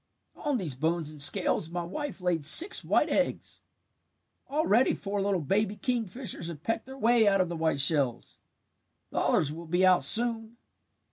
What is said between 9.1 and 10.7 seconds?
The others will be out soon.